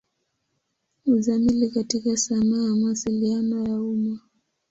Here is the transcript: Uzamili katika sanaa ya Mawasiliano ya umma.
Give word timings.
Uzamili 1.05 1.69
katika 1.69 2.17
sanaa 2.17 2.61
ya 2.63 2.75
Mawasiliano 2.75 3.63
ya 3.69 3.81
umma. 3.81 4.19